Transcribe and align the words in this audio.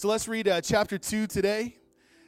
So 0.00 0.08
let's 0.08 0.26
read 0.26 0.48
uh, 0.48 0.62
chapter 0.62 0.96
2 0.96 1.26
today. 1.26 1.76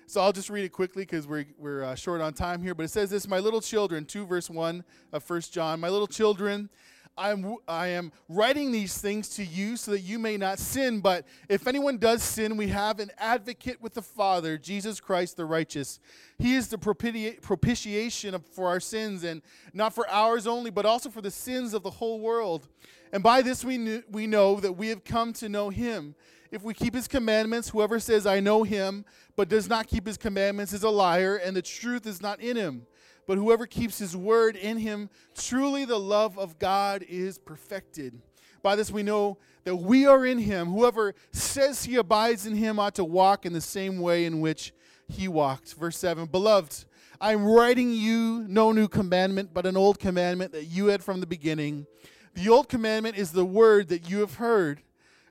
So 0.06 0.20
I'll 0.20 0.34
just 0.34 0.50
read 0.50 0.62
it 0.62 0.72
quickly 0.72 1.04
because 1.04 1.26
we're, 1.26 1.46
we're 1.56 1.84
uh, 1.84 1.94
short 1.94 2.20
on 2.20 2.34
time 2.34 2.62
here. 2.62 2.74
But 2.74 2.82
it 2.82 2.90
says 2.90 3.08
this 3.08 3.26
My 3.26 3.38
little 3.38 3.62
children, 3.62 4.04
2 4.04 4.26
verse 4.26 4.50
1 4.50 4.84
of 5.10 5.30
1 5.30 5.40
John, 5.50 5.80
My 5.80 5.88
little 5.88 6.06
children, 6.06 6.68
I'm, 7.16 7.56
I 7.66 7.86
am 7.86 8.12
writing 8.28 8.72
these 8.72 8.98
things 8.98 9.30
to 9.36 9.42
you 9.42 9.78
so 9.78 9.92
that 9.92 10.00
you 10.00 10.18
may 10.18 10.36
not 10.36 10.58
sin. 10.58 11.00
But 11.00 11.26
if 11.48 11.66
anyone 11.66 11.96
does 11.96 12.22
sin, 12.22 12.58
we 12.58 12.68
have 12.68 13.00
an 13.00 13.10
advocate 13.16 13.80
with 13.80 13.94
the 13.94 14.02
Father, 14.02 14.58
Jesus 14.58 15.00
Christ 15.00 15.38
the 15.38 15.46
righteous. 15.46 15.98
He 16.38 16.56
is 16.56 16.68
the 16.68 16.76
propitiation 16.76 18.38
for 18.52 18.68
our 18.68 18.80
sins, 18.80 19.24
and 19.24 19.40
not 19.72 19.94
for 19.94 20.06
ours 20.10 20.46
only, 20.46 20.70
but 20.70 20.84
also 20.84 21.08
for 21.08 21.22
the 21.22 21.30
sins 21.30 21.72
of 21.72 21.82
the 21.82 21.90
whole 21.90 22.20
world. 22.20 22.68
And 23.14 23.22
by 23.22 23.40
this 23.40 23.64
we, 23.64 24.02
we 24.10 24.26
know 24.26 24.60
that 24.60 24.72
we 24.72 24.88
have 24.88 25.04
come 25.04 25.32
to 25.34 25.48
know 25.48 25.70
him. 25.70 26.14
If 26.52 26.62
we 26.62 26.74
keep 26.74 26.94
his 26.94 27.08
commandments, 27.08 27.70
whoever 27.70 27.98
says, 27.98 28.26
I 28.26 28.38
know 28.38 28.62
him, 28.62 29.06
but 29.36 29.48
does 29.48 29.70
not 29.70 29.86
keep 29.86 30.06
his 30.06 30.18
commandments 30.18 30.74
is 30.74 30.82
a 30.82 30.90
liar, 30.90 31.36
and 31.36 31.56
the 31.56 31.62
truth 31.62 32.06
is 32.06 32.20
not 32.20 32.40
in 32.40 32.56
him. 32.56 32.86
But 33.26 33.38
whoever 33.38 33.66
keeps 33.66 33.98
his 33.98 34.14
word 34.14 34.54
in 34.56 34.76
him, 34.76 35.08
truly 35.34 35.86
the 35.86 35.98
love 35.98 36.38
of 36.38 36.58
God 36.58 37.06
is 37.08 37.38
perfected. 37.38 38.20
By 38.62 38.76
this 38.76 38.90
we 38.90 39.02
know 39.02 39.38
that 39.64 39.76
we 39.76 40.04
are 40.04 40.26
in 40.26 40.38
him. 40.38 40.68
Whoever 40.68 41.14
says 41.30 41.84
he 41.84 41.96
abides 41.96 42.44
in 42.44 42.54
him 42.54 42.78
ought 42.78 42.96
to 42.96 43.04
walk 43.04 43.46
in 43.46 43.54
the 43.54 43.60
same 43.62 43.98
way 43.98 44.26
in 44.26 44.40
which 44.40 44.74
he 45.08 45.28
walked. 45.28 45.72
Verse 45.72 45.96
7 45.96 46.26
Beloved, 46.26 46.84
I 47.18 47.32
am 47.32 47.46
writing 47.46 47.94
you 47.94 48.44
no 48.46 48.72
new 48.72 48.88
commandment, 48.88 49.54
but 49.54 49.64
an 49.64 49.78
old 49.78 49.98
commandment 49.98 50.52
that 50.52 50.64
you 50.64 50.88
had 50.88 51.02
from 51.02 51.20
the 51.20 51.26
beginning. 51.26 51.86
The 52.34 52.50
old 52.50 52.68
commandment 52.68 53.16
is 53.16 53.32
the 53.32 53.44
word 53.44 53.88
that 53.88 54.10
you 54.10 54.20
have 54.20 54.34
heard. 54.34 54.82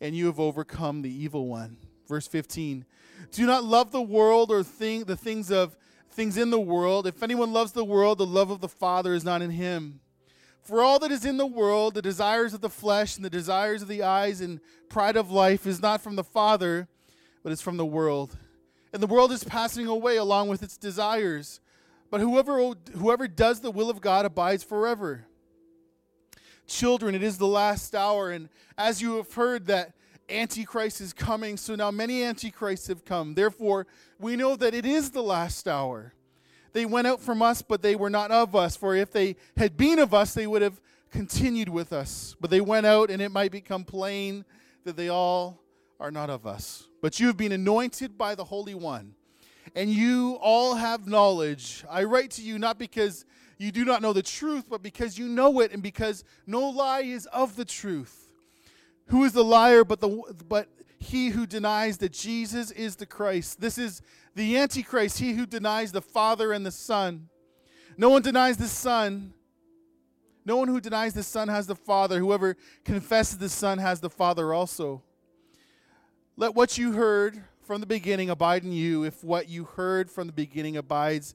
and 0.00 0.14
you 0.14 0.26
have 0.26 0.40
overcome 0.40 1.02
the 1.02 1.10
evil 1.10 1.46
one. 1.46 1.76
Verse 2.08 2.26
15 2.26 2.84
Do 3.32 3.46
not 3.46 3.64
love 3.64 3.92
the 3.92 4.02
world 4.02 4.50
or 4.50 4.62
think 4.62 5.06
the 5.06 5.16
things 5.16 5.50
of 5.50 5.76
things 6.10 6.36
in 6.36 6.50
the 6.50 6.60
world. 6.60 7.06
If 7.06 7.22
anyone 7.22 7.52
loves 7.52 7.72
the 7.72 7.84
world, 7.84 8.18
the 8.18 8.26
love 8.26 8.50
of 8.50 8.60
the 8.60 8.68
Father 8.68 9.14
is 9.14 9.24
not 9.24 9.42
in 9.42 9.50
him. 9.50 10.00
For 10.62 10.82
all 10.82 10.98
that 10.98 11.12
is 11.12 11.24
in 11.24 11.36
the 11.36 11.46
world, 11.46 11.94
the 11.94 12.02
desires 12.02 12.52
of 12.52 12.60
the 12.60 12.70
flesh 12.70 13.16
and 13.16 13.24
the 13.24 13.30
desires 13.30 13.82
of 13.82 13.88
the 13.88 14.02
eyes 14.02 14.40
and 14.40 14.60
pride 14.88 15.16
of 15.16 15.30
life 15.30 15.66
is 15.66 15.80
not 15.80 16.00
from 16.00 16.16
the 16.16 16.24
Father, 16.24 16.88
but 17.44 17.52
is 17.52 17.60
from 17.60 17.76
the 17.76 17.86
world. 17.86 18.36
And 18.92 19.00
the 19.02 19.06
world 19.06 19.30
is 19.30 19.44
passing 19.44 19.86
away 19.86 20.16
along 20.16 20.48
with 20.48 20.62
its 20.62 20.76
desires. 20.76 21.60
But 22.10 22.20
whoever, 22.20 22.74
whoever 22.94 23.28
does 23.28 23.60
the 23.60 23.70
will 23.70 23.90
of 23.90 24.00
God 24.00 24.24
abides 24.24 24.64
forever. 24.64 25.26
Children, 26.66 27.14
it 27.14 27.22
is 27.22 27.38
the 27.38 27.46
last 27.46 27.94
hour, 27.94 28.30
and 28.30 28.48
as 28.76 29.00
you 29.00 29.16
have 29.16 29.32
heard 29.32 29.66
that 29.66 29.92
Antichrist 30.28 31.00
is 31.00 31.12
coming. 31.12 31.56
So 31.56 31.74
now 31.74 31.90
many 31.90 32.22
Antichrists 32.24 32.88
have 32.88 33.04
come. 33.04 33.34
Therefore, 33.34 33.86
we 34.18 34.36
know 34.36 34.56
that 34.56 34.74
it 34.74 34.84
is 34.84 35.10
the 35.10 35.22
last 35.22 35.68
hour. 35.68 36.12
They 36.72 36.84
went 36.84 37.06
out 37.06 37.20
from 37.20 37.42
us, 37.42 37.62
but 37.62 37.82
they 37.82 37.96
were 37.96 38.10
not 38.10 38.30
of 38.30 38.54
us. 38.54 38.76
For 38.76 38.94
if 38.94 39.10
they 39.12 39.36
had 39.56 39.76
been 39.76 39.98
of 39.98 40.12
us, 40.12 40.34
they 40.34 40.46
would 40.46 40.62
have 40.62 40.80
continued 41.10 41.68
with 41.68 41.92
us. 41.92 42.36
But 42.40 42.50
they 42.50 42.60
went 42.60 42.86
out, 42.86 43.10
and 43.10 43.22
it 43.22 43.30
might 43.30 43.52
become 43.52 43.84
plain 43.84 44.44
that 44.84 44.96
they 44.96 45.08
all 45.08 45.60
are 45.98 46.10
not 46.10 46.28
of 46.28 46.46
us. 46.46 46.88
But 47.00 47.18
you 47.18 47.28
have 47.28 47.36
been 47.36 47.52
anointed 47.52 48.18
by 48.18 48.34
the 48.34 48.44
Holy 48.44 48.74
One, 48.74 49.14
and 49.74 49.90
you 49.90 50.38
all 50.40 50.74
have 50.74 51.06
knowledge. 51.06 51.84
I 51.88 52.04
write 52.04 52.32
to 52.32 52.42
you 52.42 52.58
not 52.58 52.78
because 52.78 53.24
you 53.58 53.72
do 53.72 53.84
not 53.84 54.02
know 54.02 54.12
the 54.12 54.22
truth, 54.22 54.66
but 54.68 54.82
because 54.82 55.18
you 55.18 55.28
know 55.28 55.60
it, 55.60 55.72
and 55.72 55.82
because 55.82 56.24
no 56.46 56.68
lie 56.68 57.00
is 57.00 57.26
of 57.26 57.56
the 57.56 57.64
truth. 57.64 58.28
Who 59.06 59.24
is 59.24 59.32
the 59.32 59.44
liar 59.44 59.84
but 59.84 60.00
the 60.00 60.22
but 60.48 60.68
he 60.98 61.28
who 61.28 61.46
denies 61.46 61.98
that 61.98 62.12
Jesus 62.12 62.70
is 62.70 62.96
the 62.96 63.06
Christ? 63.06 63.60
This 63.60 63.78
is 63.78 64.02
the 64.34 64.58
Antichrist, 64.58 65.18
he 65.18 65.32
who 65.32 65.46
denies 65.46 65.92
the 65.92 66.02
Father 66.02 66.52
and 66.52 66.66
the 66.66 66.70
Son. 66.70 67.28
No 67.96 68.10
one 68.10 68.22
denies 68.22 68.56
the 68.56 68.68
Son. 68.68 69.32
No 70.44 70.56
one 70.56 70.68
who 70.68 70.80
denies 70.80 71.14
the 71.14 71.22
Son 71.22 71.48
has 71.48 71.66
the 71.66 71.74
Father. 71.74 72.18
Whoever 72.18 72.56
confesses 72.84 73.38
the 73.38 73.48
Son 73.48 73.78
has 73.78 74.00
the 74.00 74.10
Father 74.10 74.52
also. 74.52 75.02
Let 76.36 76.54
what 76.54 76.76
you 76.76 76.92
heard 76.92 77.42
from 77.62 77.80
the 77.80 77.86
beginning 77.86 78.30
abide 78.30 78.62
in 78.62 78.72
you. 78.72 79.02
If 79.04 79.24
what 79.24 79.48
you 79.48 79.64
heard 79.64 80.10
from 80.10 80.26
the 80.26 80.32
beginning 80.32 80.76
abides 80.76 81.34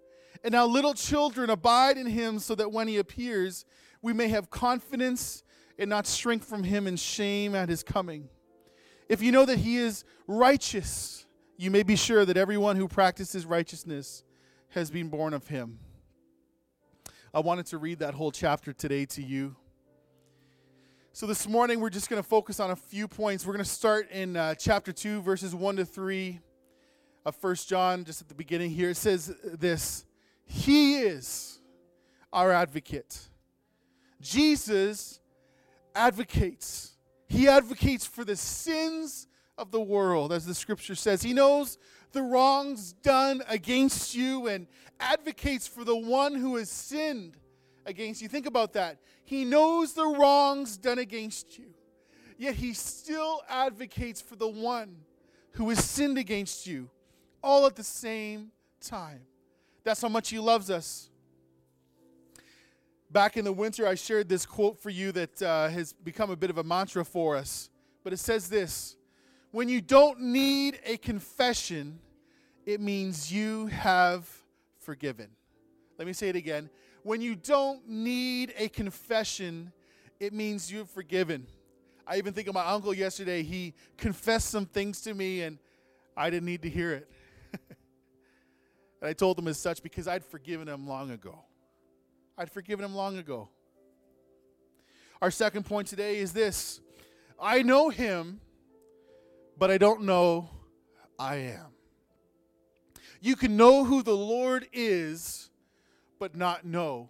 And 0.43 0.53
now, 0.53 0.65
little 0.65 0.93
children, 0.93 1.49
abide 1.49 1.97
in 1.97 2.07
him 2.07 2.39
so 2.39 2.55
that 2.55 2.71
when 2.71 2.87
he 2.87 2.97
appears, 2.97 3.65
we 4.01 4.13
may 4.13 4.27
have 4.29 4.49
confidence 4.49 5.43
and 5.77 5.89
not 5.89 6.07
shrink 6.07 6.43
from 6.43 6.63
him 6.63 6.87
in 6.87 6.95
shame 6.95 7.53
at 7.55 7.69
his 7.69 7.83
coming. 7.83 8.27
If 9.07 9.21
you 9.21 9.31
know 9.31 9.45
that 9.45 9.59
he 9.59 9.77
is 9.77 10.03
righteous, 10.27 11.25
you 11.57 11.69
may 11.69 11.83
be 11.83 11.95
sure 11.95 12.25
that 12.25 12.37
everyone 12.37 12.75
who 12.75 12.87
practices 12.87 13.45
righteousness 13.45 14.23
has 14.69 14.89
been 14.89 15.09
born 15.09 15.33
of 15.33 15.47
him. 15.47 15.79
I 17.33 17.39
wanted 17.39 17.67
to 17.67 17.77
read 17.77 17.99
that 17.99 18.13
whole 18.13 18.31
chapter 18.31 18.73
today 18.73 19.05
to 19.07 19.21
you. 19.21 19.55
So, 21.13 21.27
this 21.27 21.47
morning, 21.47 21.81
we're 21.81 21.89
just 21.89 22.09
going 22.09 22.21
to 22.21 22.27
focus 22.27 22.59
on 22.59 22.71
a 22.71 22.75
few 22.75 23.07
points. 23.07 23.45
We're 23.45 23.53
going 23.53 23.65
to 23.65 23.69
start 23.69 24.09
in 24.11 24.37
uh, 24.37 24.55
chapter 24.55 24.93
2, 24.93 25.21
verses 25.21 25.53
1 25.53 25.75
to 25.75 25.85
3 25.85 26.39
of 27.25 27.35
First 27.35 27.69
John, 27.69 28.05
just 28.05 28.21
at 28.21 28.29
the 28.29 28.33
beginning 28.33 28.71
here. 28.71 28.89
It 28.89 28.97
says 28.97 29.35
this 29.43 30.05
He 30.51 30.99
is 30.99 31.59
our 32.31 32.51
advocate. 32.51 33.29
Jesus 34.21 35.19
advocates 35.95 36.91
he 37.31 37.47
advocates 37.47 38.05
for 38.05 38.25
the 38.25 38.35
sins 38.35 39.25
of 39.57 39.71
the 39.71 39.79
world, 39.79 40.33
as 40.33 40.45
the 40.45 40.53
scripture 40.53 40.95
says. 40.95 41.21
He 41.21 41.31
knows 41.31 41.77
the 42.11 42.21
wrongs 42.21 42.91
done 42.91 43.41
against 43.47 44.13
you 44.13 44.47
and 44.47 44.67
advocates 44.99 45.65
for 45.65 45.85
the 45.85 45.95
one 45.95 46.35
who 46.35 46.57
has 46.57 46.69
sinned 46.69 47.37
against 47.85 48.21
you. 48.21 48.27
Think 48.27 48.47
about 48.47 48.73
that. 48.73 48.97
He 49.23 49.45
knows 49.45 49.93
the 49.93 50.05
wrongs 50.05 50.75
done 50.75 50.99
against 50.99 51.57
you, 51.57 51.73
yet 52.37 52.55
he 52.55 52.73
still 52.73 53.43
advocates 53.47 54.19
for 54.19 54.35
the 54.35 54.49
one 54.49 54.97
who 55.53 55.69
has 55.69 55.81
sinned 55.81 56.17
against 56.17 56.67
you, 56.67 56.89
all 57.41 57.65
at 57.65 57.77
the 57.77 57.83
same 57.83 58.51
time. 58.81 59.21
That's 59.83 60.01
how 60.01 60.09
much 60.09 60.29
he 60.29 60.39
loves 60.39 60.69
us 60.69 61.11
back 63.11 63.37
in 63.37 63.45
the 63.45 63.53
winter, 63.53 63.87
I 63.87 63.95
shared 63.95 64.29
this 64.29 64.45
quote 64.45 64.79
for 64.79 64.89
you 64.89 65.11
that 65.11 65.41
uh, 65.41 65.69
has 65.69 65.93
become 65.93 66.31
a 66.31 66.35
bit 66.35 66.49
of 66.49 66.57
a 66.57 66.63
mantra 66.63 67.03
for 67.03 67.35
us. 67.35 67.69
But 68.03 68.13
it 68.13 68.17
says 68.17 68.49
this 68.49 68.95
When 69.51 69.69
you 69.69 69.81
don't 69.81 70.21
need 70.21 70.79
a 70.85 70.97
confession, 70.97 71.99
it 72.65 72.79
means 72.79 73.31
you 73.31 73.67
have 73.67 74.29
forgiven. 74.79 75.29
Let 75.97 76.07
me 76.07 76.13
say 76.13 76.29
it 76.29 76.35
again. 76.35 76.69
When 77.03 77.21
you 77.21 77.35
don't 77.35 77.87
need 77.87 78.53
a 78.57 78.69
confession, 78.69 79.71
it 80.19 80.33
means 80.33 80.71
you've 80.71 80.89
forgiven. 80.89 81.47
I 82.05 82.17
even 82.17 82.33
think 82.33 82.47
of 82.47 82.53
my 82.53 82.65
uncle 82.65 82.93
yesterday. 82.93 83.43
He 83.43 83.73
confessed 83.97 84.49
some 84.49 84.65
things 84.65 85.01
to 85.01 85.13
me, 85.13 85.41
and 85.41 85.57
I 86.15 86.29
didn't 86.29 86.45
need 86.45 86.61
to 86.63 86.69
hear 86.69 86.91
it. 86.91 87.09
And 89.01 89.09
I 89.09 89.13
told 89.13 89.37
him 89.39 89.47
as 89.47 89.57
such 89.57 89.81
because 89.81 90.07
I'd 90.07 90.23
forgiven 90.23 90.67
him 90.67 90.87
long 90.87 91.11
ago. 91.11 91.43
I'd 92.37 92.51
forgiven 92.51 92.85
him 92.85 92.95
long 92.95 93.17
ago. 93.17 93.49
Our 95.21 95.31
second 95.31 95.65
point 95.65 95.87
today 95.87 96.17
is 96.17 96.33
this 96.33 96.79
I 97.39 97.63
know 97.63 97.89
him, 97.89 98.39
but 99.57 99.71
I 99.71 99.77
don't 99.77 100.03
know 100.03 100.49
I 101.17 101.35
am. 101.35 101.67
You 103.19 103.35
can 103.35 103.57
know 103.57 103.83
who 103.83 104.01
the 104.01 104.15
Lord 104.15 104.67
is, 104.73 105.49
but 106.19 106.35
not 106.35 106.65
know 106.65 107.09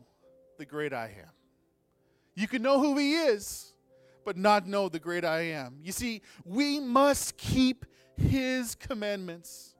the 0.57 0.65
great 0.65 0.93
I 0.93 1.05
am. 1.05 1.31
You 2.35 2.47
can 2.47 2.61
know 2.61 2.79
who 2.79 2.97
he 2.97 3.13
is, 3.13 3.73
but 4.25 4.38
not 4.38 4.67
know 4.67 4.89
the 4.89 4.99
great 4.99 5.23
I 5.23 5.41
am. 5.41 5.79
You 5.81 5.91
see, 5.91 6.21
we 6.43 6.79
must 6.79 7.38
keep 7.38 7.85
his 8.17 8.75
commandments. 8.75 9.70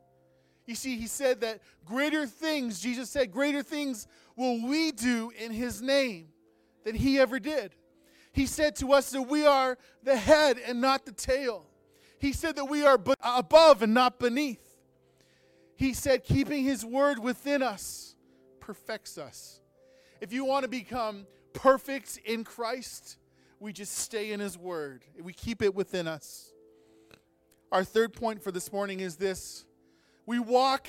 You 0.72 0.76
see, 0.76 0.96
he 0.96 1.08
said 1.08 1.42
that 1.42 1.60
greater 1.84 2.26
things, 2.26 2.80
Jesus 2.80 3.10
said, 3.10 3.30
greater 3.30 3.62
things 3.62 4.08
will 4.38 4.66
we 4.66 4.94
do 4.94 5.30
in 5.38 5.52
his 5.52 5.82
name 5.82 6.30
than 6.86 6.96
he 6.96 7.20
ever 7.20 7.42
did. 7.42 7.76
He 8.32 8.46
said 8.46 8.78
to 8.78 8.94
us 8.94 9.12
that 9.12 9.24
we 9.24 9.46
are 9.46 9.78
the 10.02 10.16
head 10.16 10.58
and 10.66 10.80
not 10.80 11.06
the 11.06 11.12
tail. 11.12 11.66
He 12.20 12.32
said 12.32 12.56
that 12.56 12.64
we 12.64 12.86
are 12.86 12.98
above 13.22 13.82
and 13.82 13.94
not 13.94 14.18
beneath. 14.18 14.66
He 15.76 15.94
said, 15.94 16.24
keeping 16.24 16.64
his 16.64 16.86
word 16.86 17.20
within 17.20 17.62
us 17.62 18.16
perfects 18.62 19.18
us. 19.18 19.60
If 20.22 20.32
you 20.32 20.46
want 20.46 20.64
to 20.64 20.70
become 20.70 21.28
perfect 21.52 22.18
in 22.24 22.46
Christ, 22.46 23.18
we 23.60 23.74
just 23.74 23.98
stay 23.98 24.32
in 24.32 24.40
his 24.40 24.58
word. 24.58 25.04
We 25.22 25.34
keep 25.34 25.62
it 25.62 25.76
within 25.76 26.08
us. 26.08 26.54
Our 27.74 27.84
third 27.84 28.14
point 28.14 28.42
for 28.42 28.54
this 28.54 28.72
morning 28.72 29.02
is 29.02 29.18
this 29.18 29.66
we 30.32 30.40
walk 30.40 30.88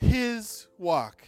his 0.00 0.66
walk. 0.78 1.22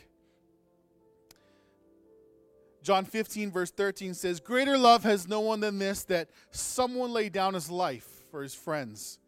John 2.83 3.05
15, 3.05 3.51
verse 3.51 3.71
13 3.71 4.15
says, 4.15 4.41
Greater 4.41 4.79
love 4.79 5.03
has 5.03 5.29
no 5.29 5.41
one 5.41 5.61
than 5.61 5.79
this, 5.79 6.05
that 6.05 6.31
someone 6.53 7.13
lay 7.13 7.29
down 7.29 7.53
his 7.53 7.71
life 7.71 8.25
for 8.31 8.43
his 8.43 8.55
friends. 8.55 9.19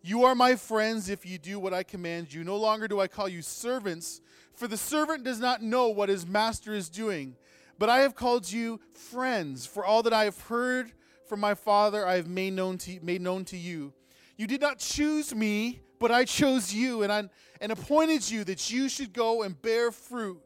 You 0.00 0.24
are 0.24 0.34
my 0.34 0.56
friends 0.56 1.10
if 1.10 1.26
you 1.26 1.36
do 1.36 1.58
what 1.58 1.74
I 1.74 1.82
command 1.82 2.32
you. 2.32 2.42
No 2.42 2.56
longer 2.56 2.88
do 2.88 3.00
I 3.00 3.06
call 3.06 3.28
you 3.28 3.42
servants, 3.42 4.22
for 4.54 4.66
the 4.66 4.78
servant 4.78 5.22
does 5.22 5.38
not 5.38 5.60
know 5.60 5.88
what 5.88 6.08
his 6.08 6.26
master 6.26 6.72
is 6.72 6.88
doing. 6.88 7.36
But 7.78 7.90
I 7.90 7.98
have 7.98 8.14
called 8.14 8.50
you 8.50 8.80
friends, 8.94 9.66
for 9.66 9.84
all 9.84 10.02
that 10.04 10.14
I 10.14 10.24
have 10.24 10.40
heard 10.40 10.92
from 11.26 11.40
my 11.40 11.52
Father 11.52 12.06
I 12.06 12.14
have 12.14 12.28
made 12.28 12.54
known 12.54 12.78
to, 12.78 12.98
made 13.02 13.20
known 13.20 13.44
to 13.44 13.58
you. 13.58 13.92
You 14.38 14.46
did 14.46 14.62
not 14.62 14.78
choose 14.78 15.34
me, 15.34 15.82
but 15.98 16.10
I 16.10 16.24
chose 16.24 16.72
you 16.72 17.02
and, 17.02 17.12
I, 17.12 17.28
and 17.60 17.72
appointed 17.72 18.30
you 18.30 18.44
that 18.44 18.70
you 18.70 18.88
should 18.88 19.12
go 19.12 19.42
and 19.42 19.60
bear 19.60 19.90
fruit, 19.90 20.40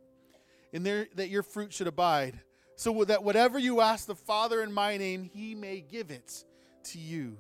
and 0.73 0.85
there, 0.85 1.09
that 1.17 1.29
your 1.29 1.43
fruit 1.43 1.73
should 1.73 1.87
abide 1.87 2.41
so 2.77 3.05
that 3.05 3.23
whatever 3.23 3.59
you 3.59 3.81
ask 3.81 4.07
the 4.07 4.15
Father 4.15 4.63
in 4.63 4.73
my 4.73 4.97
name, 4.97 5.23
he 5.23 5.55
may 5.55 5.81
give 5.81 6.11
it 6.11 6.45
to 6.85 6.99
you. 6.99 7.37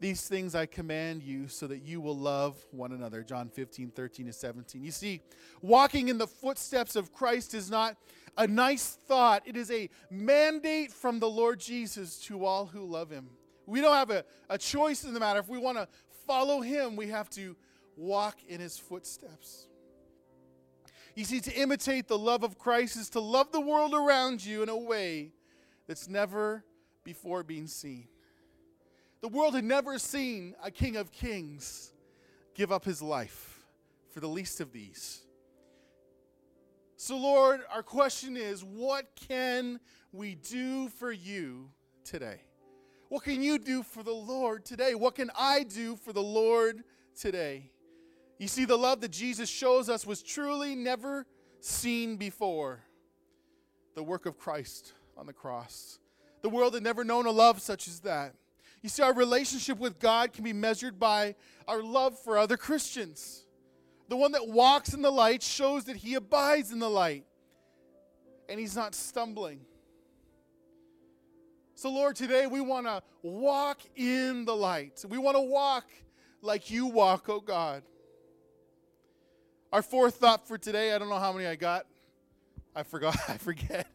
These 0.00 0.28
things 0.28 0.54
I 0.54 0.66
command 0.66 1.22
you 1.22 1.48
so 1.48 1.66
that 1.68 1.82
you 1.82 2.00
will 2.00 2.16
love 2.16 2.58
one 2.70 2.92
another. 2.92 3.22
John 3.22 3.48
15, 3.48 3.92
13 3.92 4.26
to 4.26 4.32
17. 4.32 4.82
You 4.82 4.90
see, 4.90 5.22
walking 5.62 6.08
in 6.08 6.18
the 6.18 6.26
footsteps 6.26 6.96
of 6.96 7.12
Christ 7.12 7.54
is 7.54 7.70
not 7.70 7.96
a 8.36 8.46
nice 8.46 8.98
thought, 9.06 9.42
it 9.46 9.56
is 9.56 9.70
a 9.70 9.88
mandate 10.10 10.92
from 10.92 11.20
the 11.20 11.28
Lord 11.28 11.58
Jesus 11.58 12.18
to 12.24 12.44
all 12.44 12.66
who 12.66 12.84
love 12.84 13.08
him. 13.08 13.30
We 13.64 13.80
don't 13.80 13.94
have 13.94 14.10
a, 14.10 14.24
a 14.50 14.58
choice 14.58 15.04
in 15.04 15.14
the 15.14 15.20
matter. 15.20 15.40
If 15.40 15.48
we 15.48 15.58
want 15.58 15.78
to 15.78 15.88
follow 16.26 16.60
him, 16.60 16.96
we 16.96 17.08
have 17.08 17.30
to 17.30 17.56
walk 17.96 18.38
in 18.48 18.60
his 18.60 18.78
footsteps. 18.78 19.68
You 21.14 21.24
see, 21.24 21.40
to 21.40 21.52
imitate 21.54 22.08
the 22.08 22.18
love 22.18 22.42
of 22.42 22.58
Christ 22.58 22.96
is 22.96 23.08
to 23.10 23.20
love 23.20 23.50
the 23.50 23.60
world 23.60 23.94
around 23.94 24.44
you 24.44 24.62
in 24.62 24.68
a 24.68 24.76
way 24.76 25.32
that's 25.86 26.08
never 26.08 26.62
before 27.04 27.42
been 27.42 27.68
seen. 27.68 28.08
The 29.22 29.28
world 29.28 29.54
had 29.54 29.64
never 29.64 29.98
seen 29.98 30.54
a 30.62 30.70
king 30.70 30.96
of 30.96 31.10
kings 31.12 31.92
give 32.54 32.70
up 32.70 32.84
his 32.84 33.00
life 33.00 33.66
for 34.12 34.20
the 34.20 34.28
least 34.28 34.60
of 34.60 34.72
these. 34.72 35.22
So, 36.96 37.16
Lord, 37.16 37.60
our 37.72 37.82
question 37.82 38.36
is 38.36 38.62
what 38.64 39.06
can 39.28 39.80
we 40.12 40.34
do 40.34 40.88
for 40.88 41.12
you 41.12 41.70
today? 42.04 42.45
What 43.08 43.22
can 43.22 43.42
you 43.42 43.58
do 43.58 43.82
for 43.82 44.02
the 44.02 44.14
Lord 44.14 44.64
today? 44.64 44.94
What 44.94 45.14
can 45.14 45.30
I 45.38 45.62
do 45.62 45.96
for 45.96 46.12
the 46.12 46.22
Lord 46.22 46.82
today? 47.18 47.70
You 48.38 48.48
see, 48.48 48.64
the 48.64 48.76
love 48.76 49.00
that 49.00 49.12
Jesus 49.12 49.48
shows 49.48 49.88
us 49.88 50.06
was 50.06 50.22
truly 50.22 50.74
never 50.74 51.26
seen 51.60 52.16
before. 52.16 52.80
The 53.94 54.02
work 54.02 54.26
of 54.26 54.38
Christ 54.38 54.92
on 55.16 55.26
the 55.26 55.32
cross. 55.32 55.98
The 56.42 56.50
world 56.50 56.74
had 56.74 56.82
never 56.82 57.04
known 57.04 57.26
a 57.26 57.30
love 57.30 57.60
such 57.62 57.88
as 57.88 58.00
that. 58.00 58.34
You 58.82 58.88
see, 58.88 59.02
our 59.02 59.14
relationship 59.14 59.78
with 59.78 59.98
God 59.98 60.32
can 60.32 60.44
be 60.44 60.52
measured 60.52 60.98
by 60.98 61.34
our 61.66 61.82
love 61.82 62.18
for 62.18 62.36
other 62.36 62.56
Christians. 62.56 63.46
The 64.08 64.16
one 64.16 64.32
that 64.32 64.46
walks 64.46 64.92
in 64.92 65.02
the 65.02 65.10
light 65.10 65.42
shows 65.42 65.84
that 65.84 65.96
he 65.96 66.14
abides 66.14 66.72
in 66.72 66.78
the 66.78 66.90
light 66.90 67.24
and 68.48 68.60
he's 68.60 68.76
not 68.76 68.94
stumbling. 68.94 69.60
So, 71.78 71.90
Lord, 71.90 72.16
today 72.16 72.46
we 72.46 72.62
want 72.62 72.86
to 72.86 73.02
walk 73.20 73.80
in 73.96 74.46
the 74.46 74.56
light. 74.56 75.04
We 75.06 75.18
want 75.18 75.36
to 75.36 75.42
walk 75.42 75.84
like 76.40 76.70
you 76.70 76.86
walk, 76.86 77.28
oh 77.28 77.40
God. 77.40 77.82
Our 79.70 79.82
fourth 79.82 80.14
thought 80.14 80.48
for 80.48 80.56
today, 80.56 80.94
I 80.94 80.98
don't 80.98 81.10
know 81.10 81.18
how 81.18 81.34
many 81.34 81.46
I 81.46 81.54
got. 81.54 81.84
I 82.74 82.82
forgot. 82.82 83.18
I 83.28 83.36
forget. 83.36 83.86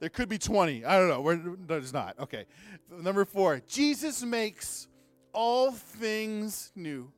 There 0.00 0.08
could 0.08 0.30
be 0.30 0.38
20. 0.38 0.86
I 0.86 0.98
don't 0.98 1.08
know. 1.08 1.20
We're, 1.20 1.36
there's 1.66 1.92
not. 1.92 2.18
Okay. 2.18 2.46
Number 2.90 3.26
four 3.26 3.60
Jesus 3.68 4.24
makes 4.24 4.88
all 5.34 5.72
things 5.72 6.72
new. 6.74 7.12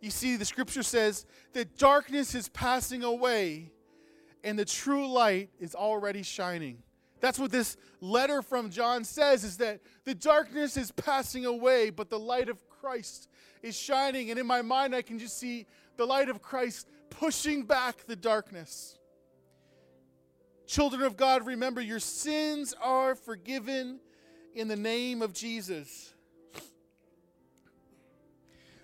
You 0.00 0.10
see, 0.10 0.36
the 0.36 0.44
scripture 0.44 0.84
says 0.84 1.26
that 1.52 1.76
darkness 1.76 2.36
is 2.36 2.48
passing 2.48 3.02
away 3.02 3.72
and 4.44 4.56
the 4.56 4.64
true 4.64 5.10
light 5.10 5.50
is 5.58 5.74
already 5.74 6.22
shining. 6.22 6.84
That's 7.22 7.38
what 7.38 7.52
this 7.52 7.76
letter 8.00 8.42
from 8.42 8.68
John 8.68 9.04
says 9.04 9.44
is 9.44 9.58
that 9.58 9.80
the 10.04 10.14
darkness 10.14 10.76
is 10.76 10.90
passing 10.90 11.46
away, 11.46 11.88
but 11.88 12.10
the 12.10 12.18
light 12.18 12.48
of 12.48 12.58
Christ 12.68 13.28
is 13.62 13.78
shining. 13.78 14.30
And 14.30 14.40
in 14.40 14.46
my 14.46 14.60
mind, 14.60 14.92
I 14.92 15.02
can 15.02 15.20
just 15.20 15.38
see 15.38 15.66
the 15.96 16.04
light 16.04 16.28
of 16.28 16.42
Christ 16.42 16.88
pushing 17.10 17.62
back 17.62 18.06
the 18.06 18.16
darkness. 18.16 18.98
Children 20.66 21.02
of 21.02 21.16
God, 21.16 21.46
remember 21.46 21.80
your 21.80 22.00
sins 22.00 22.74
are 22.82 23.14
forgiven 23.14 24.00
in 24.52 24.66
the 24.66 24.76
name 24.76 25.22
of 25.22 25.32
Jesus. 25.32 26.14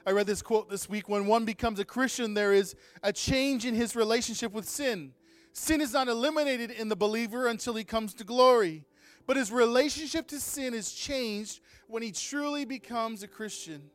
I 0.07 0.13
read 0.13 0.29
this 0.29 0.43
quote 0.43 0.71
this 0.71 0.89
week 0.89 1.09
when 1.09 1.27
one 1.27 1.45
becomes 1.45 1.81
a 1.81 1.85
Christian, 1.85 2.35
there 2.35 2.53
is 2.53 2.77
a 3.03 3.13
change 3.13 3.65
in 3.65 3.75
his 3.75 3.97
relationship 3.97 4.53
with 4.53 4.69
sin. 4.69 5.13
Sin 5.53 5.81
is 5.81 5.93
not 5.93 6.09
eliminated 6.09 6.71
in 6.71 6.89
the 6.89 6.97
believer 6.97 7.49
until 7.49 7.75
he 7.75 7.85
comes 7.85 8.15
to 8.15 8.25
glory, 8.25 8.85
but 9.27 9.37
his 9.37 9.51
relationship 9.51 10.27
to 10.29 10.41
sin 10.41 10.75
is 10.75 10.93
changed 10.93 11.61
when 11.87 12.03
he 12.03 12.13
truly 12.13 12.65
becomes 12.65 13.23
a 13.23 13.29
Christian. 13.29 13.91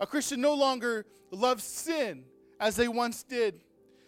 A 0.00 0.06
Christian 0.06 0.40
no 0.40 0.54
longer 0.54 1.06
loves 1.30 1.64
sin 1.64 2.24
as 2.60 2.76
they 2.76 2.88
once 2.88 3.22
did. 3.22 3.60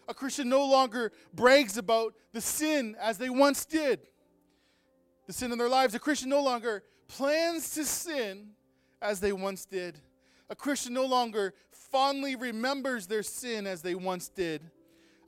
A 0.09 0.15
Christian 0.15 0.49
no 0.49 0.65
longer 0.65 1.13
brags 1.35 1.79
about 1.79 2.15
the 2.33 2.41
sin 2.41 2.97
as 3.01 3.19
they 3.19 3.31
once 3.31 3.65
did, 3.65 4.01
the 5.27 5.33
sin 5.33 5.51
in 5.51 5.59
their 5.59 5.69
lives. 5.69 5.95
A 5.95 5.99
Christian 5.99 6.29
no 6.29 6.43
longer 6.43 6.85
plans 7.09 7.71
to 7.75 7.85
sin 7.85 8.51
as 9.03 9.21
they 9.21 9.33
once 9.33 9.65
did. 9.65 9.99
A 10.49 10.55
Christian 10.55 10.95
no 10.95 11.07
longer 11.07 11.55
fondly 11.73 12.37
remembers 12.37 13.07
their 13.07 13.23
sin 13.23 13.67
as 13.67 13.83
they 13.83 13.95
once 13.95 14.29
did. 14.29 14.71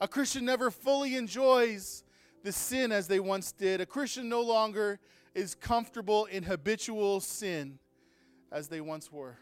A 0.00 0.08
Christian 0.08 0.44
never 0.44 0.70
fully 0.70 1.16
enjoys 1.16 2.04
the 2.44 2.52
sin 2.52 2.92
as 2.92 3.08
they 3.08 3.20
once 3.20 3.52
did. 3.52 3.80
A 3.80 3.86
Christian 3.86 4.28
no 4.28 4.40
longer 4.40 5.00
is 5.34 5.54
comfortable 5.54 6.26
in 6.26 6.44
habitual 6.44 7.20
sin 7.20 7.78
as 8.52 8.68
they 8.68 8.80
once 8.80 9.10
were. 9.10 9.36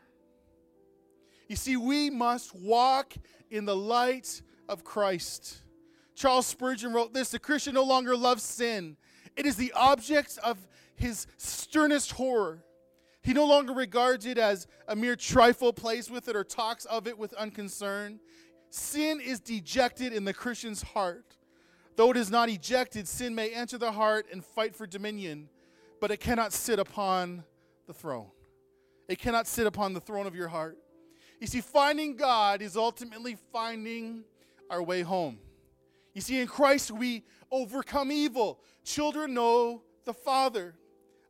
You 1.48 1.56
see, 1.56 1.76
we 1.76 2.10
must 2.10 2.54
walk 2.54 3.14
in 3.50 3.66
the 3.66 3.76
light 3.76 4.42
of 4.68 4.82
Christ. 4.82 5.62
Charles 6.14 6.46
Spurgeon 6.46 6.92
wrote 6.92 7.12
this 7.12 7.30
The 7.30 7.38
Christian 7.38 7.74
no 7.74 7.84
longer 7.84 8.16
loves 8.16 8.42
sin, 8.42 8.96
it 9.36 9.46
is 9.46 9.56
the 9.56 9.72
object 9.72 10.38
of 10.42 10.58
his 10.96 11.26
sternest 11.36 12.12
horror. 12.12 12.64
He 13.22 13.32
no 13.32 13.44
longer 13.44 13.74
regards 13.74 14.24
it 14.24 14.38
as 14.38 14.66
a 14.86 14.96
mere 14.96 15.16
trifle, 15.16 15.72
plays 15.72 16.10
with 16.10 16.28
it, 16.28 16.36
or 16.36 16.44
talks 16.44 16.84
of 16.84 17.06
it 17.06 17.18
with 17.18 17.34
unconcern. 17.34 18.20
Sin 18.70 19.20
is 19.20 19.40
dejected 19.40 20.12
in 20.12 20.24
the 20.24 20.34
Christian's 20.34 20.82
heart. 20.82 21.36
Though 21.96 22.10
it 22.10 22.16
is 22.16 22.30
not 22.30 22.48
ejected, 22.48 23.08
sin 23.08 23.34
may 23.34 23.50
enter 23.50 23.78
the 23.78 23.92
heart 23.92 24.26
and 24.30 24.44
fight 24.44 24.74
for 24.74 24.86
dominion, 24.86 25.48
but 26.00 26.10
it 26.10 26.20
cannot 26.20 26.52
sit 26.52 26.78
upon 26.78 27.42
the 27.86 27.94
throne. 27.94 28.28
It 29.08 29.18
cannot 29.18 29.46
sit 29.46 29.66
upon 29.66 29.94
the 29.94 30.00
throne 30.00 30.26
of 30.26 30.34
your 30.34 30.48
heart. 30.48 30.76
You 31.40 31.46
see, 31.46 31.60
finding 31.60 32.16
God 32.16 32.60
is 32.60 32.76
ultimately 32.76 33.36
finding 33.52 34.24
our 34.68 34.82
way 34.82 35.02
home. 35.02 35.38
You 36.14 36.20
see, 36.20 36.40
in 36.40 36.46
Christ 36.46 36.90
we 36.90 37.24
overcome 37.50 38.10
evil. 38.10 38.60
Children 38.84 39.34
know 39.34 39.82
the 40.04 40.14
Father. 40.14 40.74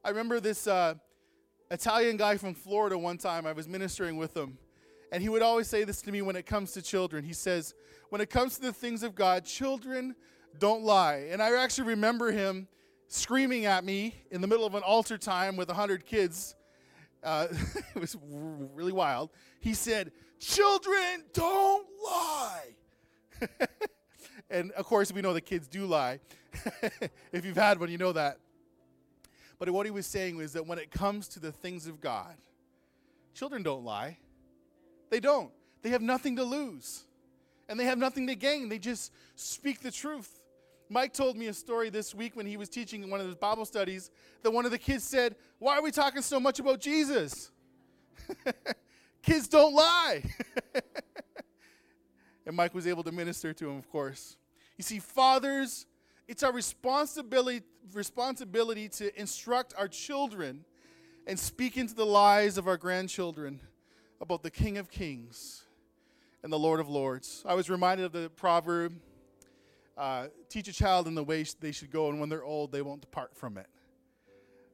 I 0.05 0.11
remember 0.11 0.41
this 0.41 0.67
uh, 0.67 0.95
Italian 1.71 2.17
guy 2.17 2.37
from 2.37 2.55
Florida 2.55 2.97
one 2.97 3.19
time, 3.19 3.47
I 3.47 3.53
was 3.53 3.67
ministering 3.67 4.17
with 4.17 4.37
him, 4.37 4.59
and 5.13 5.23
he 5.23 5.29
would 5.29 5.43
always 5.43 5.69
say 5.69 5.85
this 5.85 6.03
to 6.03 6.13
me 6.13 6.23
when 6.23 6.37
it 6.37 6.47
comes 6.47 6.73
to 6.73 6.83
children. 6.83 7.25
He 7.25 7.33
says, 7.33 7.75
When 8.09 8.21
it 8.21 8.31
comes 8.31 8.57
to 8.57 8.63
the 8.63 8.73
things 8.73 9.03
of 9.03 9.15
God, 9.15 9.45
children 9.45 10.17
don't 10.59 10.83
lie. 10.83 11.29
And 11.31 11.43
I 11.43 11.55
actually 11.57 11.89
remember 11.89 12.33
him 12.33 12.69
screaming 13.09 13.67
at 13.67 13.85
me 13.85 14.15
in 14.31 14.41
the 14.41 14.47
middle 14.47 14.67
of 14.67 14.75
an 14.75 14.83
altar 14.83 15.19
time 15.19 15.57
with 15.57 15.69
100 15.69 16.05
kids. 16.07 16.55
Uh, 17.23 17.49
it 17.95 18.01
was 18.01 18.17
really 18.75 18.93
wild. 18.93 19.31
He 19.61 19.75
said, 19.75 20.13
Children 20.39 21.25
don't 21.33 21.87
lie. 22.05 22.77
and 24.51 24.73
of 24.73 24.85
course, 24.87 25.13
we 25.13 25.23
know 25.23 25.33
the 25.33 25.41
kids 25.41 25.69
do 25.69 25.87
lie. 25.87 26.21
if 27.33 27.45
you've 27.45 27.57
had 27.57 27.79
one, 27.79 27.91
you 27.91 27.99
know 27.99 28.13
that. 28.13 28.39
But 29.59 29.71
what 29.71 29.87
he 29.87 29.91
was 29.91 30.07
saying 30.07 30.37
was 30.37 30.53
that 30.53 30.67
when 30.67 30.79
it 30.79 30.91
comes 30.91 31.29
to 31.29 31.41
the 31.41 31.53
things 31.53 31.87
of 31.87 32.01
God, 32.01 32.37
children 33.35 33.63
don't 33.63 33.85
lie. 33.85 34.19
They 35.11 35.21
don't. 35.21 35.51
They 35.83 35.91
have 35.91 36.03
nothing 36.03 36.37
to 36.37 36.45
lose. 36.45 37.05
And 37.69 37.79
they 37.79 37.85
have 37.85 37.99
nothing 37.99 38.27
to 38.29 38.35
gain. 38.35 38.69
They 38.69 38.79
just 38.79 39.13
speak 39.35 39.81
the 39.81 39.91
truth. 39.91 40.43
Mike 40.89 41.13
told 41.13 41.37
me 41.37 41.49
a 41.49 41.55
story 41.55 41.91
this 41.91 42.15
week 42.15 42.37
when 42.37 42.47
he 42.47 42.57
was 42.57 42.69
teaching 42.69 43.03
in 43.03 43.11
one 43.11 43.21
of 43.21 43.27
his 43.27 43.35
Bible 43.35 43.65
studies 43.65 44.11
that 44.43 44.53
one 44.53 44.65
of 44.65 44.71
the 44.71 44.79
kids 44.79 45.03
said, 45.03 45.35
Why 45.59 45.77
are 45.77 45.83
we 45.83 45.91
talking 45.91 46.23
so 46.23 46.39
much 46.39 46.61
about 46.61 46.81
Jesus? 46.81 47.51
kids 49.23 49.49
don't 49.49 49.75
lie. 49.75 50.23
and 52.47 52.55
Mike 52.55 52.75
was 52.75 52.87
able 52.87 53.03
to 53.03 53.13
minister 53.13 53.53
to 53.53 53.69
him, 53.69 53.79
of 53.79 53.91
course. 53.91 54.37
You 54.77 54.85
see, 54.85 55.01
fathers, 55.01 55.87
it's 56.29 56.43
our 56.43 56.53
responsibility, 56.53 57.63
responsibility 57.93 58.89
to 58.91 59.19
instruct 59.19 59.75
our 59.77 59.89
children 59.89 60.65
and 61.27 61.39
speak 61.39 61.77
into 61.77 61.95
the 61.95 62.07
lives 62.07 62.59
of 62.59 62.69
our 62.69 62.77
grandchildren 62.77 63.61
about 64.21 64.43
the 64.43 64.51
King 64.51 64.79
of 64.79 64.91
Kings 64.91 65.65
and 66.43 66.53
the 66.53 66.59
Lord 66.59 66.81
of 66.81 66.89
Lords. 66.89 67.43
I 67.47 67.55
was 67.55 67.69
reminded 67.69 68.07
of 68.07 68.13
the 68.13 68.31
proverb 68.31 68.95
uh, 69.97 70.27
teach 70.51 70.69
a 70.69 70.73
child 70.73 71.07
in 71.07 71.15
the 71.15 71.25
way 71.25 71.45
they 71.61 71.73
should 71.73 71.91
go, 71.91 72.11
and 72.11 72.21
when 72.21 72.29
they're 72.29 72.45
old, 72.45 72.71
they 72.71 72.83
won't 72.83 73.01
depart 73.01 73.35
from 73.35 73.57
it. 73.57 73.67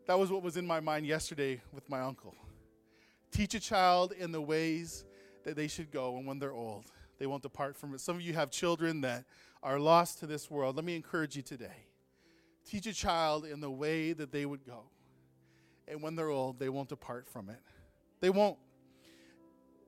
That 0.07 0.19
was 0.19 0.33
what 0.33 0.43
was 0.43 0.57
in 0.57 0.67
my 0.67 0.81
mind 0.81 1.07
yesterday 1.07 1.61
with 1.73 1.89
my 1.89 2.01
uncle. 2.01 2.35
Teach 3.31 3.55
a 3.55 3.61
child 3.61 4.13
in 4.13 4.33
the 4.33 4.43
ways 4.43 5.05
that 5.45 5.55
they 5.55 5.69
should 5.69 5.93
go, 5.93 6.17
and 6.17 6.27
when 6.27 6.39
they're 6.39 6.53
old, 6.53 6.87
they 7.19 7.27
won't 7.27 7.43
depart 7.43 7.77
from 7.77 7.95
it. 7.95 8.01
Some 8.01 8.17
of 8.17 8.23
you 8.23 8.33
have 8.33 8.51
children 8.51 9.01
that 9.03 9.25
are 9.63 9.79
lost 9.79 10.19
to 10.19 10.27
this 10.27 10.51
world. 10.51 10.75
Let 10.75 10.85
me 10.85 10.97
encourage 10.97 11.37
you 11.37 11.43
today. 11.43 11.87
Teach 12.67 12.87
a 12.87 12.93
child 12.93 13.45
in 13.45 13.61
the 13.61 13.71
way 13.71 14.13
that 14.13 14.33
they 14.33 14.45
would 14.45 14.67
go, 14.67 14.83
and 15.87 16.03
when 16.03 16.17
they're 16.17 16.31
old, 16.31 16.59
they 16.59 16.69
won't 16.69 16.89
depart 16.89 17.29
from 17.29 17.49
it. 17.49 17.61
They 18.21 18.31
won't. 18.31 18.59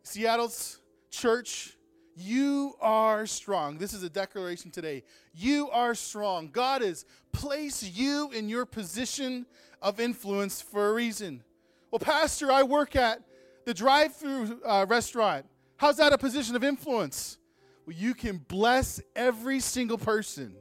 Seattle's 0.05 0.79
church 1.11 1.75
you 2.17 2.75
are 2.81 3.27
strong. 3.27 3.79
This 3.79 3.93
is 3.93 4.03
a 4.03 4.11
declaration 4.11 4.71
today. 4.71 5.03
You 5.33 5.69
are 5.71 5.95
strong. 5.95 6.49
God 6.49 6.83
has 6.83 7.05
placed 7.33 7.97
you 7.97 8.31
in 8.31 8.49
your 8.49 8.67
position 8.67 9.47
of 9.83 9.99
influence 9.99 10.63
for 10.63 10.91
a 10.91 10.93
reason. 10.93 11.43
Well, 11.91 11.99
Pastor, 11.99 12.53
I 12.53 12.63
work 12.63 12.95
at 12.97 13.21
the 13.65 13.75
drive 13.75 14.15
through 14.15 14.61
uh, 14.65 14.87
restaurant. 14.89 15.47
How's 15.77 15.97
that 15.97 16.13
a 16.13 16.19
position 16.19 16.55
of 16.55 16.63
influence? 16.63 17.39
Well, 17.85 17.97
you 17.97 18.15
can 18.15 18.39
bless 18.49 19.01
every 19.17 19.59
single 19.61 19.99
person 19.99 20.55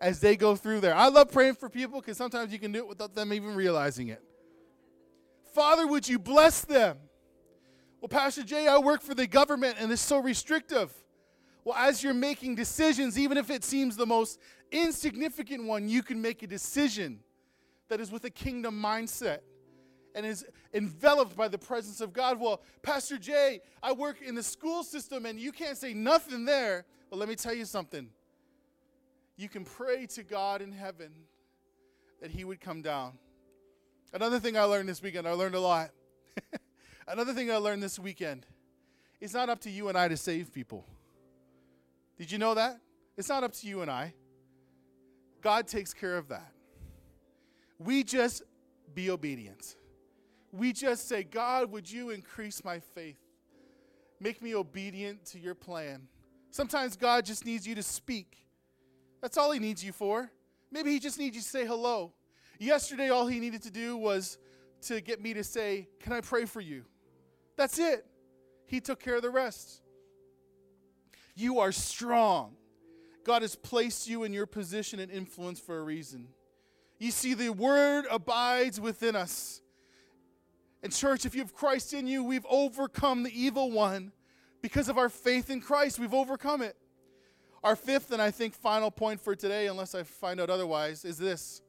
as 0.00 0.20
they 0.20 0.36
go 0.36 0.54
through 0.54 0.80
there. 0.80 0.94
I 0.94 1.08
love 1.08 1.32
praying 1.32 1.54
for 1.54 1.68
people 1.68 2.00
because 2.00 2.16
sometimes 2.16 2.52
you 2.52 2.58
can 2.58 2.70
do 2.70 2.78
it 2.78 2.88
without 2.88 3.14
them 3.14 3.32
even 3.32 3.54
realizing 3.54 4.08
it. 4.08 4.22
Father, 5.54 5.86
would 5.86 6.08
you 6.08 6.18
bless 6.18 6.60
them? 6.60 6.98
Well, 8.04 8.20
Pastor 8.20 8.42
Jay, 8.42 8.68
I 8.68 8.76
work 8.76 9.00
for 9.00 9.14
the 9.14 9.26
government 9.26 9.76
and 9.80 9.90
it's 9.90 10.02
so 10.02 10.18
restrictive. 10.18 10.92
Well, 11.64 11.74
as 11.74 12.02
you're 12.02 12.12
making 12.12 12.54
decisions, 12.54 13.18
even 13.18 13.38
if 13.38 13.48
it 13.48 13.64
seems 13.64 13.96
the 13.96 14.04
most 14.04 14.38
insignificant 14.70 15.64
one, 15.64 15.88
you 15.88 16.02
can 16.02 16.20
make 16.20 16.42
a 16.42 16.46
decision 16.46 17.20
that 17.88 18.02
is 18.02 18.12
with 18.12 18.26
a 18.26 18.30
kingdom 18.30 18.78
mindset 18.78 19.38
and 20.14 20.26
is 20.26 20.44
enveloped 20.74 21.34
by 21.34 21.48
the 21.48 21.56
presence 21.56 22.02
of 22.02 22.12
God. 22.12 22.38
Well, 22.38 22.60
Pastor 22.82 23.16
Jay, 23.16 23.62
I 23.82 23.94
work 23.94 24.20
in 24.20 24.34
the 24.34 24.42
school 24.42 24.84
system 24.84 25.24
and 25.24 25.40
you 25.40 25.50
can't 25.50 25.78
say 25.78 25.94
nothing 25.94 26.44
there. 26.44 26.84
Well, 27.08 27.18
let 27.18 27.30
me 27.30 27.36
tell 27.36 27.54
you 27.54 27.64
something. 27.64 28.10
You 29.38 29.48
can 29.48 29.64
pray 29.64 30.04
to 30.08 30.22
God 30.22 30.60
in 30.60 30.72
heaven 30.72 31.10
that 32.20 32.30
He 32.30 32.44
would 32.44 32.60
come 32.60 32.82
down. 32.82 33.14
Another 34.12 34.40
thing 34.40 34.58
I 34.58 34.64
learned 34.64 34.90
this 34.90 35.00
weekend, 35.00 35.26
I 35.26 35.32
learned 35.32 35.54
a 35.54 35.60
lot. 35.60 35.88
Another 37.06 37.34
thing 37.34 37.50
I 37.50 37.56
learned 37.56 37.82
this 37.82 37.98
weekend 37.98 38.46
it's 39.20 39.34
not 39.34 39.48
up 39.48 39.60
to 39.60 39.70
you 39.70 39.88
and 39.88 39.96
I 39.96 40.08
to 40.08 40.16
save 40.16 40.52
people. 40.52 40.84
Did 42.18 42.30
you 42.30 42.38
know 42.38 42.54
that? 42.54 42.78
It's 43.16 43.28
not 43.28 43.42
up 43.42 43.52
to 43.52 43.66
you 43.66 43.80
and 43.80 43.90
I. 43.90 44.12
God 45.40 45.66
takes 45.66 45.94
care 45.94 46.16
of 46.16 46.28
that. 46.28 46.52
We 47.78 48.02
just 48.02 48.42
be 48.94 49.10
obedient. 49.10 49.76
We 50.52 50.72
just 50.72 51.08
say, 51.08 51.22
God, 51.22 51.70
would 51.72 51.90
you 51.90 52.10
increase 52.10 52.64
my 52.64 52.80
faith? 52.80 53.18
Make 54.20 54.42
me 54.42 54.54
obedient 54.54 55.24
to 55.26 55.38
your 55.38 55.54
plan. 55.54 56.08
Sometimes 56.50 56.96
God 56.96 57.24
just 57.24 57.44
needs 57.44 57.66
you 57.66 57.74
to 57.74 57.82
speak. 57.82 58.36
That's 59.20 59.36
all 59.36 59.50
He 59.50 59.58
needs 59.58 59.84
you 59.84 59.92
for. 59.92 60.30
Maybe 60.70 60.90
He 60.92 60.98
just 60.98 61.18
needs 61.18 61.34
you 61.34 61.42
to 61.42 61.48
say 61.48 61.66
hello. 61.66 62.12
Yesterday, 62.58 63.10
all 63.10 63.26
He 63.26 63.40
needed 63.40 63.62
to 63.62 63.70
do 63.70 63.96
was 63.96 64.38
to 64.82 65.00
get 65.00 65.20
me 65.20 65.34
to 65.34 65.42
say, 65.42 65.88
Can 66.00 66.12
I 66.12 66.20
pray 66.20 66.44
for 66.44 66.60
you? 66.60 66.84
That's 67.56 67.78
it. 67.78 68.04
He 68.66 68.80
took 68.80 69.00
care 69.00 69.16
of 69.16 69.22
the 69.22 69.30
rest. 69.30 69.82
You 71.34 71.60
are 71.60 71.72
strong. 71.72 72.56
God 73.24 73.42
has 73.42 73.56
placed 73.56 74.08
you 74.08 74.24
in 74.24 74.32
your 74.32 74.46
position 74.46 75.00
and 75.00 75.10
influence 75.10 75.58
for 75.58 75.78
a 75.78 75.82
reason. 75.82 76.28
You 76.98 77.10
see, 77.10 77.34
the 77.34 77.50
word 77.50 78.04
abides 78.10 78.80
within 78.80 79.16
us. 79.16 79.60
And, 80.82 80.92
church, 80.92 81.24
if 81.24 81.34
you 81.34 81.40
have 81.40 81.54
Christ 81.54 81.94
in 81.94 82.06
you, 82.06 82.22
we've 82.22 82.46
overcome 82.48 83.22
the 83.22 83.32
evil 83.42 83.70
one 83.70 84.12
because 84.60 84.88
of 84.88 84.98
our 84.98 85.08
faith 85.08 85.50
in 85.50 85.60
Christ. 85.60 85.98
We've 85.98 86.14
overcome 86.14 86.62
it. 86.62 86.76
Our 87.62 87.76
fifth 87.76 88.12
and 88.12 88.20
I 88.20 88.30
think 88.30 88.54
final 88.54 88.90
point 88.90 89.20
for 89.20 89.34
today, 89.34 89.66
unless 89.66 89.94
I 89.94 90.02
find 90.02 90.40
out 90.40 90.50
otherwise, 90.50 91.06
is 91.06 91.16
this 91.16 91.62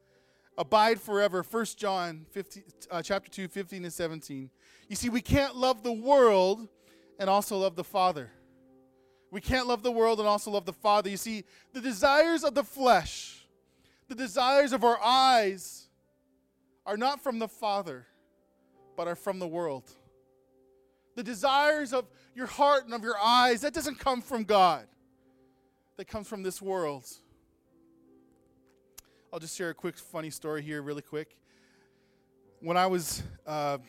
abide 0.58 1.00
forever 1.02 1.44
1 1.44 1.66
john 1.76 2.26
15, 2.32 2.64
uh, 2.90 3.02
chapter 3.02 3.30
2 3.30 3.48
15 3.48 3.84
and 3.84 3.94
17 3.94 4.50
you 4.88 4.96
see 4.96 5.10
we 5.10 5.22
can't 5.22 5.56
love 5.56 5.84
the 5.84 5.92
world 5.92 6.68
and 7.20 7.30
also 7.30 7.58
love 7.58 7.76
the 7.76 7.84
father. 7.84 8.32
We 9.32 9.42
can't 9.42 9.68
love 9.68 9.84
the 9.84 9.92
world 9.92 10.20
and 10.20 10.28
also 10.28 10.52
love 10.52 10.66
the 10.66 10.74
father. 10.74 11.10
You 11.10 11.18
see 11.18 11.44
the 11.74 11.82
desires 11.82 12.44
of 12.44 12.56
the 12.56 12.64
flesh 12.64 13.42
the 14.08 14.16
desires 14.16 14.72
of 14.72 14.84
our 14.84 15.00
eyes 15.04 15.88
are 16.86 16.96
not 16.96 17.24
from 17.24 17.40
the 17.40 17.48
father 17.48 18.06
but 18.96 19.08
are 19.08 19.16
from 19.16 19.40
the 19.40 19.48
world. 19.48 19.90
The 21.16 21.24
desires 21.24 21.92
of 21.92 22.06
your 22.36 22.46
heart 22.46 22.86
and 22.86 22.94
of 22.94 23.04
your 23.04 23.18
eyes 23.18 23.62
that 23.62 23.74
doesn't 23.74 23.98
come 23.98 24.22
from 24.22 24.44
god. 24.44 24.86
That 25.98 26.06
comes 26.06 26.28
from 26.28 26.44
this 26.44 26.62
world 26.62 27.06
I'll 29.36 29.40
just 29.42 29.58
share 29.58 29.70
a 29.70 29.74
quick 29.74 29.98
funny 29.98 30.30
story 30.30 30.62
here, 30.62 30.82
really 30.82 31.02
quick. 31.02 31.36
When 32.62 32.78
I 32.78 32.88
was 32.88 33.22
uh, 33.46 33.80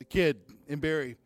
a 0.00 0.04
kid 0.04 0.36
in 0.68 0.78
Barrie, 0.78 1.16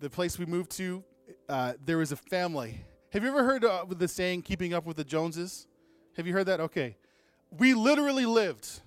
the 0.00 0.10
place 0.10 0.36
we 0.36 0.44
moved 0.44 0.72
to, 0.72 1.04
uh, 1.48 1.74
there 1.84 1.98
was 1.98 2.10
a 2.10 2.16
family. 2.16 2.80
Have 3.10 3.22
you 3.22 3.28
ever 3.28 3.44
heard 3.44 3.64
uh, 3.64 3.84
the 3.88 4.08
saying, 4.08 4.42
keeping 4.42 4.74
up 4.74 4.84
with 4.84 4.96
the 4.96 5.04
Joneses? 5.04 5.68
Have 6.16 6.26
you 6.26 6.32
heard 6.32 6.46
that? 6.46 6.58
Okay. 6.58 6.96
We 7.56 7.72
literally 7.72 8.26
lived 8.26 8.80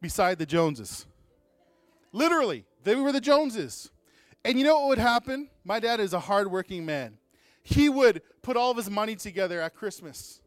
beside 0.00 0.40
the 0.40 0.46
Joneses. 0.46 1.06
Literally, 2.10 2.64
they 2.82 2.96
were 2.96 3.12
the 3.12 3.20
Joneses. 3.20 3.92
And 4.44 4.58
you 4.58 4.64
know 4.64 4.80
what 4.80 4.88
would 4.88 4.98
happen? 4.98 5.50
My 5.62 5.78
dad 5.78 6.00
is 6.00 6.14
a 6.14 6.18
hardworking 6.18 6.84
man. 6.84 7.18
He 7.62 7.88
would 7.88 8.22
put 8.42 8.56
all 8.56 8.72
of 8.72 8.76
his 8.76 8.90
money 8.90 9.14
together 9.14 9.60
at 9.60 9.72
Christmas 9.72 10.40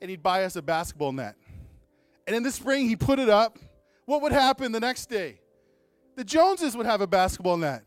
and 0.00 0.08
he'd 0.08 0.22
buy 0.22 0.44
us 0.44 0.56
a 0.56 0.62
basketball 0.62 1.12
net. 1.12 1.36
And 2.30 2.36
in 2.36 2.44
the 2.44 2.52
spring, 2.52 2.88
he 2.88 2.94
put 2.94 3.18
it 3.18 3.28
up. 3.28 3.58
What 4.04 4.22
would 4.22 4.30
happen 4.30 4.70
the 4.70 4.78
next 4.78 5.06
day? 5.06 5.40
The 6.14 6.22
Joneses 6.22 6.76
would 6.76 6.86
have 6.86 7.00
a 7.00 7.06
basketball 7.08 7.56
net. 7.56 7.82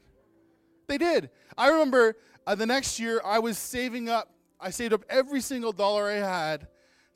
They 0.86 0.98
did. 0.98 1.30
I 1.58 1.70
remember 1.70 2.18
uh, 2.46 2.54
the 2.54 2.66
next 2.66 3.00
year, 3.00 3.22
I 3.24 3.40
was 3.40 3.58
saving 3.58 4.10
up. 4.10 4.34
I 4.60 4.70
saved 4.70 4.92
up 4.92 5.06
every 5.10 5.40
single 5.40 5.72
dollar 5.72 6.10
I 6.10 6.16
had 6.16 6.68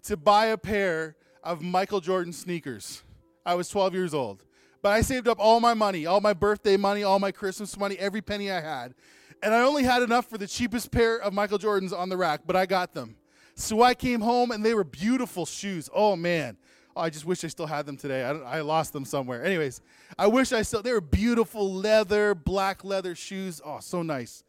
to 0.04 0.16
buy 0.16 0.46
a 0.46 0.58
pair 0.58 1.18
of 1.44 1.62
Michael 1.62 2.00
Jordan 2.00 2.32
sneakers. 2.32 3.04
I 3.46 3.56
was 3.56 3.68
12 3.68 3.94
years 3.94 4.14
old. 4.14 4.46
But 4.82 4.94
I 4.94 5.02
saved 5.02 5.28
up 5.28 5.38
all 5.38 5.60
my 5.60 5.74
money, 5.74 6.06
all 6.06 6.22
my 6.22 6.32
birthday 6.32 6.78
money, 6.78 7.04
all 7.04 7.20
my 7.20 7.34
Christmas 7.34 7.78
money, 7.78 7.98
every 8.00 8.22
penny 8.22 8.50
I 8.50 8.62
had. 8.62 8.96
And 9.44 9.54
I 9.54 9.64
only 9.64 9.84
had 9.84 10.02
enough 10.02 10.30
for 10.30 10.38
the 10.38 10.48
cheapest 10.48 10.92
pair 10.92 11.18
of 11.18 11.34
Michael 11.34 11.60
Jordans 11.60 11.92
on 11.92 12.08
the 12.08 12.16
rack, 12.16 12.44
but 12.46 12.56
I 12.56 12.66
got 12.66 12.94
them. 12.94 13.18
So 13.54 13.82
I 13.82 13.96
came 13.96 14.22
home 14.22 14.52
and 14.52 14.64
they 14.64 14.74
were 14.74 14.86
beautiful 14.86 15.46
shoes. 15.46 15.90
Oh 15.94 16.16
man. 16.16 16.56
Oh, 16.98 17.02
I 17.02 17.12
just 17.12 17.26
wish 17.26 17.44
I 17.44 17.48
still 17.48 17.68
had 17.68 17.86
them 17.86 17.96
today. 17.96 18.24
I, 18.24 18.32
I 18.32 18.62
lost 18.62 18.92
them 18.92 19.06
somewhere. 19.06 19.46
Anyways, 19.46 19.82
I 20.18 20.26
wish 20.26 20.52
I 20.52 20.64
still, 20.64 20.82
they 20.82 20.92
were 20.92 21.00
beautiful 21.00 21.72
leather, 21.72 22.34
black 22.34 22.84
leather 22.84 23.14
shoes. 23.14 23.62
Oh, 23.64 23.78
so 23.80 24.02
nice. 24.02 24.44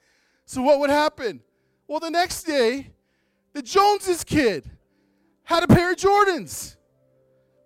So 0.46 0.62
what 0.62 0.78
would 0.80 0.88
happen? 0.88 1.42
Well, 1.86 2.00
the 2.00 2.10
next 2.10 2.44
day, 2.44 2.90
the 3.52 3.60
Joneses 3.60 4.24
kid 4.24 4.70
had 5.44 5.62
a 5.62 5.66
pair 5.66 5.92
of 5.92 5.98
Jordans. 5.98 6.76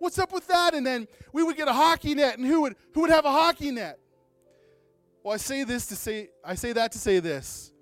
What's 0.00 0.18
up 0.18 0.32
with 0.32 0.48
that? 0.48 0.74
And 0.74 0.84
then 0.84 1.06
we 1.32 1.44
would 1.44 1.56
get 1.56 1.68
a 1.68 1.72
hockey 1.72 2.16
net, 2.16 2.38
and 2.38 2.44
who 2.44 2.62
would 2.62 2.74
who 2.92 3.02
would 3.02 3.10
have 3.10 3.24
a 3.24 3.30
hockey 3.30 3.70
net? 3.70 4.00
Well, 5.22 5.34
I 5.34 5.36
say 5.36 5.62
this 5.62 5.86
to 5.86 5.96
say 5.96 6.30
I 6.44 6.56
say 6.56 6.72
that 6.72 6.90
to 6.90 6.98
say 6.98 7.20
this. 7.20 7.72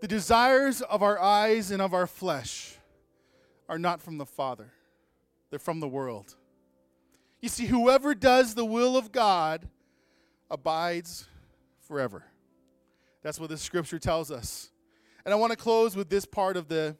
The 0.00 0.08
desires 0.08 0.80
of 0.80 1.02
our 1.02 1.20
eyes 1.20 1.70
and 1.70 1.82
of 1.82 1.92
our 1.92 2.06
flesh 2.06 2.74
are 3.68 3.78
not 3.78 4.00
from 4.00 4.16
the 4.16 4.24
Father. 4.24 4.72
They're 5.52 5.58
from 5.58 5.80
the 5.80 5.88
world. 5.88 6.34
You 7.42 7.50
see, 7.50 7.66
whoever 7.66 8.14
does 8.14 8.54
the 8.54 8.64
will 8.64 8.96
of 8.96 9.12
God 9.12 9.68
abides 10.50 11.26
forever. 11.82 12.24
That's 13.22 13.38
what 13.38 13.50
the 13.50 13.58
scripture 13.58 13.98
tells 13.98 14.30
us. 14.30 14.70
And 15.26 15.34
I 15.34 15.36
want 15.36 15.50
to 15.50 15.58
close 15.58 15.94
with 15.94 16.08
this 16.08 16.24
part 16.24 16.56
of 16.56 16.68
the 16.68 16.96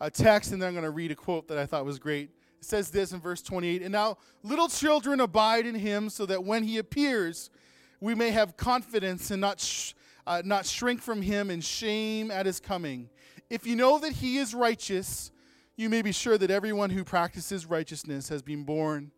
uh, 0.00 0.10
text, 0.10 0.52
and 0.52 0.62
then 0.62 0.68
I'm 0.68 0.74
going 0.74 0.84
to 0.84 0.90
read 0.90 1.10
a 1.10 1.16
quote 1.16 1.48
that 1.48 1.58
I 1.58 1.66
thought 1.66 1.84
was 1.84 1.98
great. 1.98 2.30
It 2.60 2.64
says 2.64 2.88
this 2.88 3.10
in 3.10 3.18
verse 3.18 3.42
28 3.42 3.82
And 3.82 3.90
now, 3.90 4.16
little 4.44 4.68
children, 4.68 5.18
abide 5.18 5.66
in 5.66 5.74
him, 5.74 6.08
so 6.08 6.24
that 6.26 6.44
when 6.44 6.62
he 6.62 6.78
appears, 6.78 7.50
we 7.98 8.14
may 8.14 8.30
have 8.30 8.56
confidence 8.56 9.32
and 9.32 9.40
not, 9.40 9.58
sh- 9.58 9.94
uh, 10.24 10.40
not 10.44 10.66
shrink 10.66 11.02
from 11.02 11.20
him 11.20 11.50
in 11.50 11.60
shame 11.60 12.30
at 12.30 12.46
his 12.46 12.60
coming. 12.60 13.08
If 13.50 13.66
you 13.66 13.74
know 13.74 13.98
that 13.98 14.12
he 14.12 14.38
is 14.38 14.54
righteous, 14.54 15.32
you 15.76 15.88
may 15.88 16.02
be 16.02 16.12
sure 16.12 16.36
that 16.38 16.50
everyone 16.50 16.90
who 16.90 17.04
practices 17.04 17.66
righteousness 17.66 18.28
has 18.28 18.42
been 18.42 18.64
born 18.64 19.10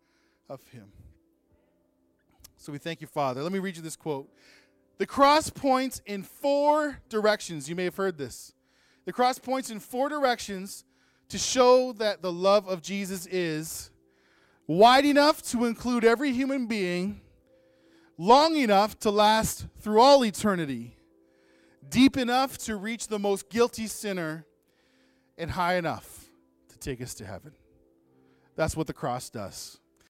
of 0.49 0.65
him. 0.67 0.91
So 2.57 2.71
we 2.71 2.77
thank 2.77 3.01
you, 3.01 3.07
Father. 3.07 3.43
Let 3.43 3.51
me 3.51 3.59
read 3.59 3.75
you 3.75 3.81
this 3.81 3.95
quote. 3.95 4.29
The 4.97 5.05
cross 5.05 5.49
points 5.49 6.01
in 6.05 6.23
four 6.23 6.99
directions. 7.09 7.69
You 7.69 7.75
may 7.75 7.83
have 7.83 7.97
heard 7.97 8.17
this. 8.17 8.53
The 9.03 9.13
cross 9.13 9.37
points 9.37 9.69
in 9.69 9.79
four 9.79 10.09
directions 10.09 10.85
to 11.29 11.37
show 11.37 11.91
that 11.93 12.21
the 12.21 12.31
love 12.31 12.67
of 12.67 12.81
Jesus 12.81 13.27
is 13.27 13.91
wide 14.67 15.05
enough 15.05 15.41
to 15.43 15.65
include 15.65 16.05
every 16.05 16.31
human 16.31 16.65
being, 16.65 17.21
long 18.17 18.55
enough 18.55 18.97
to 18.99 19.11
last 19.11 19.67
through 19.79 19.99
all 19.99 20.23
eternity, 20.23 20.95
deep 21.89 22.17
enough 22.17 22.57
to 22.59 22.77
reach 22.77 23.07
the 23.07 23.19
most 23.19 23.49
guilty 23.49 23.87
sinner, 23.87 24.45
and 25.37 25.51
high 25.51 25.75
enough 25.75 26.24
to 26.75 26.89
take 26.89 27.01
us 27.01 27.13
to 27.15 27.25
heaven. 27.25 27.53
That's 28.55 28.75
what 28.75 28.87
the 28.87 28.93
cross 28.93 29.29
does. 29.29 29.79